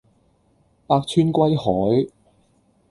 [0.87, 2.11] 百川歸海